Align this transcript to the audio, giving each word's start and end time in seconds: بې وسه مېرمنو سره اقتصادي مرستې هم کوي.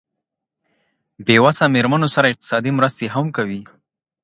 بې 1.25 1.35
وسه 1.43 1.63
مېرمنو 1.75 2.07
سره 2.15 2.27
اقتصادي 2.31 2.71
مرستې 2.77 3.05
هم 3.15 3.25
کوي. 3.37 3.61